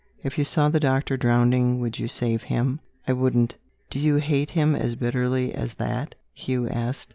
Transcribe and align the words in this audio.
"If 0.23 0.39
you 0.39 0.43
saw 0.43 0.67
the 0.67 0.79
doctor 0.79 1.15
drowning, 1.15 1.79
would 1.79 1.99
you 1.99 2.07
save 2.07 2.41
him? 2.49 2.79
I 3.07 3.13
wouldn't!" 3.13 3.53
"Do 3.91 3.99
you 3.99 4.15
hate 4.15 4.49
him 4.49 4.73
as 4.73 4.95
bitterly 4.95 5.53
as 5.53 5.75
that?" 5.75 6.15
Hugh 6.33 6.67
asked. 6.67 7.09